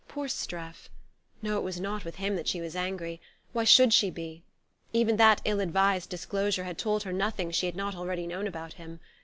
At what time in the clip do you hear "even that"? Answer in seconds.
4.93-5.41